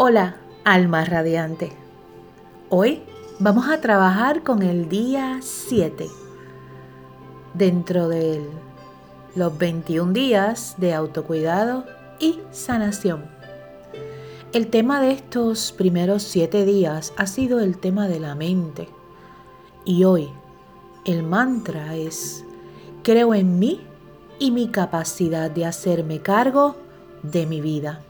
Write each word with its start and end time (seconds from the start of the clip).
Hola, 0.00 0.36
alma 0.62 1.04
radiante. 1.04 1.72
Hoy 2.68 3.02
vamos 3.40 3.68
a 3.68 3.80
trabajar 3.80 4.44
con 4.44 4.62
el 4.62 4.88
día 4.88 5.40
7 5.42 6.06
dentro 7.54 8.08
de 8.08 8.48
los 9.34 9.58
21 9.58 10.12
días 10.12 10.76
de 10.78 10.94
autocuidado 10.94 11.84
y 12.20 12.38
sanación. 12.52 13.24
El 14.52 14.68
tema 14.68 15.00
de 15.00 15.10
estos 15.10 15.72
primeros 15.72 16.22
7 16.22 16.64
días 16.64 17.12
ha 17.16 17.26
sido 17.26 17.58
el 17.58 17.76
tema 17.78 18.06
de 18.06 18.20
la 18.20 18.36
mente. 18.36 18.88
Y 19.84 20.04
hoy 20.04 20.28
el 21.06 21.24
mantra 21.24 21.96
es, 21.96 22.44
creo 23.02 23.34
en 23.34 23.58
mí 23.58 23.80
y 24.38 24.52
mi 24.52 24.68
capacidad 24.68 25.50
de 25.50 25.66
hacerme 25.66 26.20
cargo 26.20 26.76
de 27.24 27.46
mi 27.46 27.60
vida. 27.60 28.04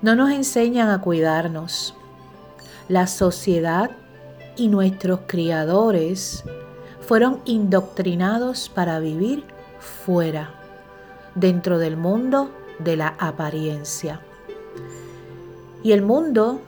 No 0.00 0.14
nos 0.14 0.30
enseñan 0.30 0.90
a 0.90 1.00
cuidarnos. 1.00 1.94
La 2.88 3.06
sociedad 3.06 3.90
y 4.56 4.68
nuestros 4.68 5.20
criadores 5.26 6.44
fueron 7.00 7.40
indoctrinados 7.44 8.68
para 8.68 9.00
vivir 9.00 9.44
fuera, 9.80 10.54
dentro 11.34 11.78
del 11.78 11.96
mundo 11.96 12.50
de 12.78 12.96
la 12.96 13.14
apariencia. 13.18 14.20
Y 15.82 15.92
el 15.92 16.02
mundo, 16.02 16.60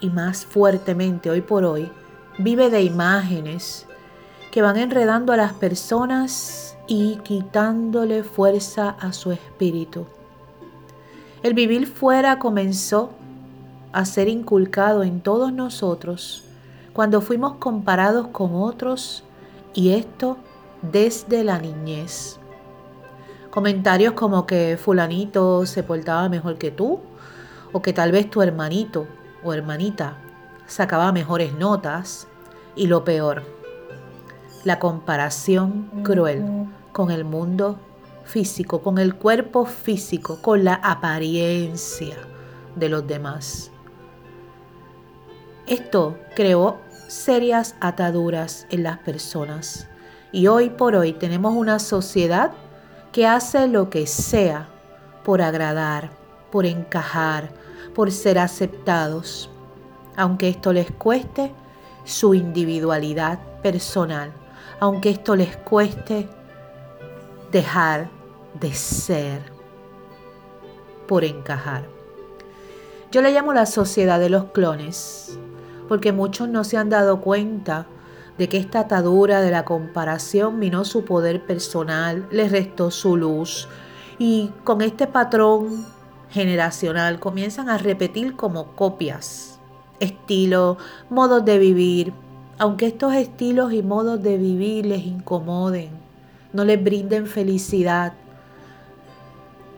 y 0.00 0.10
más 0.10 0.44
fuertemente 0.44 1.30
hoy 1.30 1.40
por 1.40 1.64
hoy, 1.64 1.90
vive 2.38 2.70
de 2.70 2.82
imágenes 2.82 3.86
que 4.50 4.62
van 4.62 4.76
enredando 4.76 5.32
a 5.32 5.36
las 5.36 5.52
personas 5.52 6.76
y 6.86 7.16
quitándole 7.18 8.24
fuerza 8.24 8.90
a 8.90 9.12
su 9.12 9.32
espíritu. 9.32 10.06
El 11.42 11.54
vivir 11.54 11.86
fuera 11.86 12.38
comenzó 12.38 13.10
a 13.92 14.04
ser 14.04 14.28
inculcado 14.28 15.04
en 15.04 15.20
todos 15.20 15.52
nosotros 15.52 16.44
cuando 16.92 17.20
fuimos 17.20 17.54
comparados 17.54 18.28
con 18.28 18.56
otros 18.56 19.22
y 19.72 19.90
esto 19.90 20.36
desde 20.82 21.44
la 21.44 21.58
niñez. 21.60 22.40
Comentarios 23.50 24.14
como 24.14 24.46
que 24.46 24.76
fulanito 24.76 25.64
se 25.64 25.84
portaba 25.84 26.28
mejor 26.28 26.58
que 26.58 26.72
tú 26.72 27.00
o 27.72 27.82
que 27.82 27.92
tal 27.92 28.10
vez 28.10 28.28
tu 28.28 28.42
hermanito 28.42 29.06
o 29.44 29.52
hermanita 29.52 30.16
sacaba 30.66 31.12
mejores 31.12 31.54
notas 31.54 32.26
y 32.74 32.88
lo 32.88 33.04
peor, 33.04 33.44
la 34.64 34.80
comparación 34.80 35.88
cruel 36.02 36.44
con 36.92 37.12
el 37.12 37.24
mundo 37.24 37.78
físico, 38.28 38.82
con 38.82 38.98
el 38.98 39.14
cuerpo 39.14 39.64
físico, 39.64 40.40
con 40.42 40.62
la 40.62 40.74
apariencia 40.74 42.16
de 42.76 42.88
los 42.90 43.06
demás. 43.06 43.70
Esto 45.66 46.18
creó 46.36 46.78
serias 47.08 47.74
ataduras 47.80 48.66
en 48.70 48.82
las 48.82 48.98
personas 48.98 49.88
y 50.30 50.46
hoy 50.46 50.68
por 50.68 50.94
hoy 50.94 51.14
tenemos 51.14 51.54
una 51.54 51.78
sociedad 51.78 52.52
que 53.12 53.26
hace 53.26 53.66
lo 53.66 53.88
que 53.88 54.06
sea 54.06 54.68
por 55.24 55.40
agradar, 55.40 56.10
por 56.52 56.66
encajar, 56.66 57.50
por 57.94 58.12
ser 58.12 58.38
aceptados, 58.38 59.50
aunque 60.16 60.50
esto 60.50 60.72
les 60.74 60.90
cueste 60.92 61.52
su 62.04 62.34
individualidad 62.34 63.38
personal, 63.62 64.32
aunque 64.80 65.10
esto 65.10 65.34
les 65.34 65.56
cueste 65.56 66.28
dejar 67.50 68.17
de 68.60 68.74
ser 68.74 69.42
por 71.06 71.24
encajar. 71.24 71.86
Yo 73.10 73.22
le 73.22 73.32
llamo 73.32 73.52
la 73.52 73.66
sociedad 73.66 74.20
de 74.20 74.28
los 74.28 74.44
clones, 74.46 75.38
porque 75.88 76.12
muchos 76.12 76.48
no 76.48 76.64
se 76.64 76.76
han 76.76 76.90
dado 76.90 77.20
cuenta 77.20 77.86
de 78.36 78.48
que 78.48 78.58
esta 78.58 78.80
atadura 78.80 79.40
de 79.40 79.50
la 79.50 79.64
comparación 79.64 80.58
minó 80.58 80.84
su 80.84 81.04
poder 81.04 81.44
personal, 81.44 82.28
le 82.30 82.48
restó 82.48 82.90
su 82.90 83.16
luz 83.16 83.68
y 84.18 84.50
con 84.64 84.80
este 84.82 85.06
patrón 85.06 85.86
generacional 86.30 87.18
comienzan 87.18 87.68
a 87.68 87.78
repetir 87.78 88.36
como 88.36 88.76
copias, 88.76 89.58
estilos, 89.98 90.76
modos 91.10 91.44
de 91.44 91.58
vivir, 91.58 92.12
aunque 92.58 92.86
estos 92.86 93.14
estilos 93.14 93.72
y 93.72 93.82
modos 93.82 94.22
de 94.22 94.36
vivir 94.36 94.86
les 94.86 95.04
incomoden, 95.04 95.90
no 96.52 96.64
les 96.64 96.82
brinden 96.82 97.26
felicidad, 97.26 98.12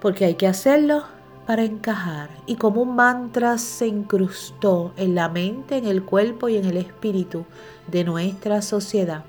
porque 0.00 0.24
hay 0.24 0.34
que 0.34 0.46
hacerlo 0.46 1.04
para 1.46 1.64
encajar. 1.64 2.28
Y 2.46 2.56
como 2.56 2.82
un 2.82 2.94
mantra 2.94 3.58
se 3.58 3.86
incrustó 3.86 4.92
en 4.96 5.14
la 5.14 5.28
mente, 5.28 5.78
en 5.78 5.86
el 5.86 6.04
cuerpo 6.04 6.48
y 6.48 6.56
en 6.56 6.66
el 6.66 6.76
espíritu 6.76 7.44
de 7.86 8.04
nuestra 8.04 8.60
sociedad. 8.62 9.24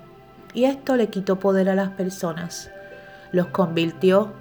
Y 0.54 0.66
esto 0.66 0.96
le 0.96 1.10
quitó 1.10 1.40
poder 1.40 1.70
a 1.70 1.76
las 1.76 1.92
personas, 1.92 2.70
los 3.32 3.48
convirtió 3.48 4.34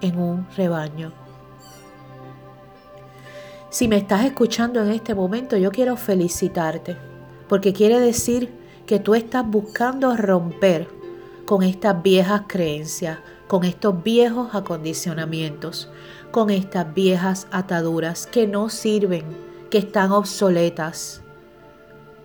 en 0.00 0.18
un 0.18 0.46
rebaño. 0.56 1.12
Si 3.68 3.88
me 3.88 3.96
estás 3.96 4.24
escuchando 4.24 4.82
en 4.82 4.90
este 4.90 5.14
momento, 5.14 5.56
yo 5.56 5.70
quiero 5.70 5.96
felicitarte, 5.96 6.96
porque 7.48 7.72
quiere 7.74 8.00
decir 8.00 8.50
que 8.86 9.00
tú 9.00 9.14
estás 9.14 9.46
buscando 9.46 10.16
romper 10.16 10.88
con 11.46 11.62
estas 11.62 12.02
viejas 12.02 12.42
creencias, 12.48 13.18
con 13.46 13.64
estos 13.64 14.02
viejos 14.02 14.54
acondicionamientos, 14.54 15.88
con 16.32 16.50
estas 16.50 16.92
viejas 16.92 17.46
ataduras 17.52 18.26
que 18.26 18.46
no 18.46 18.68
sirven, 18.68 19.24
que 19.70 19.78
están 19.78 20.12
obsoletas. 20.12 21.22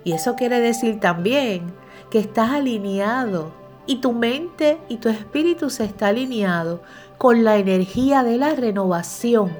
Y 0.03 0.13
eso 0.13 0.35
quiere 0.35 0.59
decir 0.59 0.99
también 0.99 1.71
que 2.09 2.19
estás 2.19 2.51
alineado 2.51 3.53
y 3.85 3.97
tu 3.97 4.11
mente 4.11 4.79
y 4.89 4.97
tu 4.97 5.09
espíritu 5.09 5.69
se 5.69 5.85
está 5.85 6.07
alineado 6.07 6.81
con 7.17 7.43
la 7.43 7.57
energía 7.57 8.23
de 8.23 8.37
la 8.37 8.55
renovación 8.55 9.51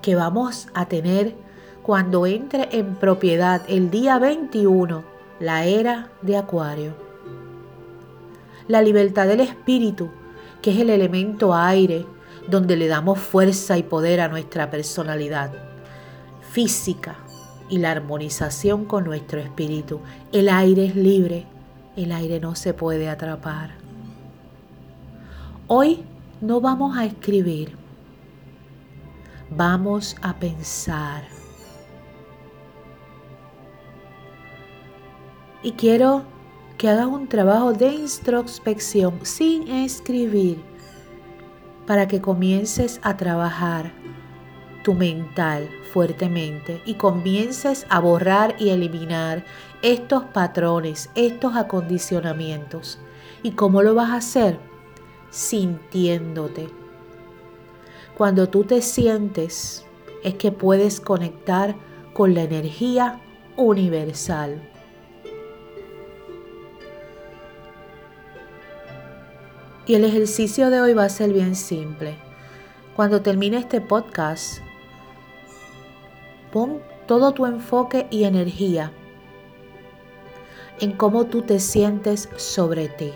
que 0.00 0.14
vamos 0.14 0.68
a 0.74 0.86
tener 0.86 1.34
cuando 1.82 2.26
entre 2.26 2.68
en 2.76 2.94
propiedad 2.96 3.62
el 3.68 3.90
día 3.90 4.18
21, 4.18 5.04
la 5.40 5.64
era 5.66 6.10
de 6.22 6.36
Acuario. 6.36 7.11
La 8.68 8.82
libertad 8.82 9.26
del 9.26 9.40
espíritu 9.40 10.10
que 10.62 10.70
es 10.70 10.78
el 10.78 10.90
elemento 10.90 11.54
aire, 11.54 12.06
donde 12.48 12.76
le 12.76 12.86
damos 12.86 13.18
fuerza 13.18 13.76
y 13.76 13.82
poder 13.82 14.20
a 14.20 14.28
nuestra 14.28 14.70
personalidad 14.70 15.52
física 16.50 17.16
y 17.68 17.78
la 17.78 17.90
armonización 17.90 18.84
con 18.84 19.04
nuestro 19.04 19.40
espíritu. 19.40 20.00
El 20.30 20.48
aire 20.48 20.86
es 20.86 20.96
libre, 20.96 21.46
el 21.96 22.12
aire 22.12 22.38
no 22.40 22.54
se 22.54 22.74
puede 22.74 23.08
atrapar. 23.08 23.72
Hoy 25.66 26.04
no 26.40 26.60
vamos 26.60 26.96
a 26.96 27.04
escribir, 27.04 27.76
vamos 29.50 30.16
a 30.22 30.38
pensar. 30.38 31.24
Y 35.64 35.72
quiero 35.72 36.24
que 36.82 36.88
hagas 36.88 37.06
un 37.06 37.28
trabajo 37.28 37.72
de 37.72 37.94
introspección 37.94 39.20
sin 39.22 39.68
escribir 39.68 40.60
para 41.86 42.08
que 42.08 42.20
comiences 42.20 42.98
a 43.04 43.16
trabajar 43.16 43.92
tu 44.82 44.92
mental 44.92 45.70
fuertemente 45.92 46.82
y 46.84 46.94
comiences 46.94 47.86
a 47.88 48.00
borrar 48.00 48.56
y 48.58 48.70
eliminar 48.70 49.44
estos 49.82 50.24
patrones, 50.24 51.08
estos 51.14 51.54
acondicionamientos. 51.54 52.98
¿Y 53.44 53.52
cómo 53.52 53.82
lo 53.82 53.94
vas 53.94 54.10
a 54.10 54.16
hacer? 54.16 54.58
Sintiéndote. 55.30 56.68
Cuando 58.18 58.48
tú 58.48 58.64
te 58.64 58.82
sientes 58.82 59.86
es 60.24 60.34
que 60.34 60.50
puedes 60.50 61.00
conectar 61.00 61.76
con 62.12 62.34
la 62.34 62.42
energía 62.42 63.20
universal. 63.56 64.68
Y 69.92 69.94
el 69.94 70.06
ejercicio 70.06 70.70
de 70.70 70.80
hoy 70.80 70.94
va 70.94 71.04
a 71.04 71.10
ser 71.10 71.34
bien 71.34 71.54
simple. 71.54 72.14
Cuando 72.96 73.20
termine 73.20 73.58
este 73.58 73.82
podcast, 73.82 74.62
pon 76.50 76.80
todo 77.06 77.32
tu 77.32 77.44
enfoque 77.44 78.06
y 78.10 78.24
energía 78.24 78.90
en 80.80 80.92
cómo 80.92 81.26
tú 81.26 81.42
te 81.42 81.60
sientes 81.60 82.30
sobre 82.36 82.88
ti. 82.88 83.12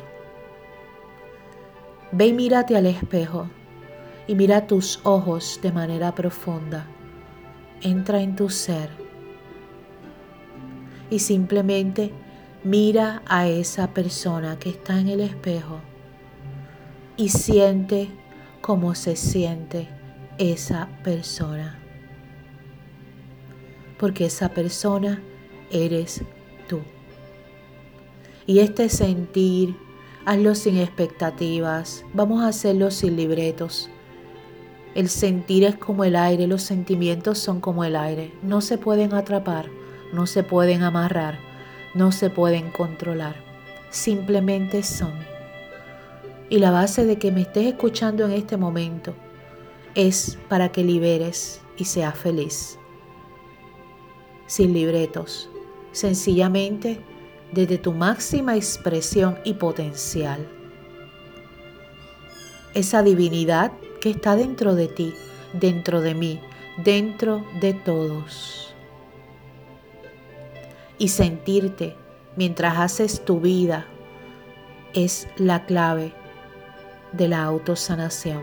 Ve 2.12 2.26
y 2.26 2.32
mírate 2.34 2.76
al 2.76 2.84
espejo 2.84 3.48
y 4.26 4.34
mira 4.34 4.66
tus 4.66 5.00
ojos 5.02 5.58
de 5.62 5.72
manera 5.72 6.14
profunda. 6.14 6.86
Entra 7.80 8.20
en 8.20 8.36
tu 8.36 8.50
ser 8.50 8.90
y 11.08 11.20
simplemente 11.20 12.12
mira 12.64 13.22
a 13.24 13.48
esa 13.48 13.94
persona 13.94 14.58
que 14.58 14.68
está 14.68 15.00
en 15.00 15.08
el 15.08 15.20
espejo 15.20 15.80
y 17.16 17.30
siente 17.30 18.08
cómo 18.60 18.94
se 18.94 19.16
siente 19.16 19.88
esa 20.38 20.88
persona. 21.02 21.78
Porque 23.98 24.26
esa 24.26 24.50
persona 24.50 25.22
eres 25.70 26.22
tú. 26.68 26.80
Y 28.46 28.58
este 28.58 28.88
sentir, 28.88 29.76
hazlo 30.26 30.54
sin 30.54 30.76
expectativas, 30.76 32.04
vamos 32.12 32.42
a 32.42 32.48
hacerlo 32.48 32.90
sin 32.90 33.16
libretos. 33.16 33.88
El 34.94 35.08
sentir 35.08 35.64
es 35.64 35.76
como 35.76 36.04
el 36.04 36.16
aire, 36.16 36.46
los 36.46 36.62
sentimientos 36.62 37.38
son 37.38 37.60
como 37.60 37.84
el 37.84 37.96
aire, 37.96 38.32
no 38.42 38.60
se 38.60 38.78
pueden 38.78 39.14
atrapar, 39.14 39.68
no 40.12 40.26
se 40.26 40.42
pueden 40.42 40.82
amarrar, 40.82 41.38
no 41.94 42.12
se 42.12 42.30
pueden 42.30 42.70
controlar, 42.70 43.36
simplemente 43.90 44.82
son. 44.82 45.35
Y 46.48 46.58
la 46.58 46.70
base 46.70 47.04
de 47.04 47.18
que 47.18 47.32
me 47.32 47.42
estés 47.42 47.66
escuchando 47.66 48.24
en 48.24 48.32
este 48.32 48.56
momento 48.56 49.14
es 49.96 50.38
para 50.48 50.70
que 50.70 50.84
liberes 50.84 51.60
y 51.76 51.84
seas 51.84 52.16
feliz. 52.16 52.78
Sin 54.46 54.72
libretos, 54.72 55.50
sencillamente 55.90 57.00
desde 57.52 57.78
tu 57.78 57.92
máxima 57.92 58.54
expresión 58.54 59.38
y 59.44 59.54
potencial. 59.54 60.46
Esa 62.74 63.02
divinidad 63.02 63.72
que 64.00 64.10
está 64.10 64.36
dentro 64.36 64.74
de 64.74 64.88
ti, 64.88 65.14
dentro 65.52 66.00
de 66.00 66.14
mí, 66.14 66.40
dentro 66.84 67.44
de 67.60 67.74
todos. 67.74 68.74
Y 70.98 71.08
sentirte 71.08 71.96
mientras 72.36 72.78
haces 72.78 73.24
tu 73.24 73.40
vida 73.40 73.86
es 74.92 75.26
la 75.36 75.64
clave 75.66 76.12
de 77.16 77.28
la 77.28 77.42
autosanación. 77.44 78.42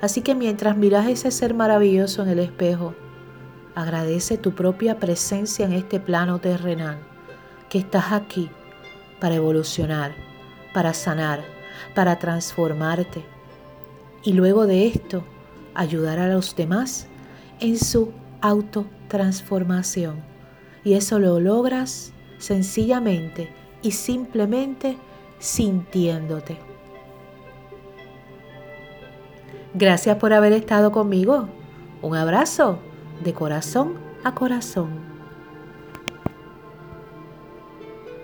Así 0.00 0.22
que 0.22 0.34
mientras 0.34 0.76
miras 0.76 1.08
ese 1.08 1.30
ser 1.30 1.54
maravilloso 1.54 2.22
en 2.22 2.28
el 2.28 2.38
espejo, 2.38 2.94
agradece 3.74 4.38
tu 4.38 4.52
propia 4.52 4.98
presencia 4.98 5.64
en 5.66 5.72
este 5.72 6.00
plano 6.00 6.38
terrenal, 6.40 6.98
que 7.68 7.78
estás 7.78 8.12
aquí 8.12 8.50
para 9.20 9.36
evolucionar, 9.36 10.14
para 10.72 10.92
sanar, 10.94 11.44
para 11.94 12.18
transformarte 12.18 13.24
y 14.22 14.32
luego 14.32 14.66
de 14.66 14.86
esto 14.86 15.24
ayudar 15.74 16.18
a 16.18 16.28
los 16.28 16.56
demás 16.56 17.06
en 17.60 17.78
su 17.78 18.12
autotransformación. 18.40 20.22
Y 20.84 20.94
eso 20.94 21.18
lo 21.18 21.40
logras 21.40 22.12
sencillamente 22.38 23.50
y 23.82 23.92
simplemente 23.92 24.98
sintiéndote. 25.38 26.73
Gracias 29.74 30.16
por 30.18 30.32
haber 30.32 30.52
estado 30.52 30.92
conmigo. 30.92 31.48
Un 32.00 32.14
abrazo 32.14 32.78
de 33.24 33.34
corazón 33.34 33.94
a 34.22 34.32
corazón. 34.32 35.13